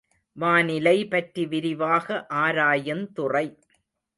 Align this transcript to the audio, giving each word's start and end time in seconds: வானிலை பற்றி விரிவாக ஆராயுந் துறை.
வானிலை 0.37 0.95
பற்றி 1.05 1.45
விரிவாக 1.45 2.27
ஆராயுந் 2.35 3.05
துறை. 3.13 3.47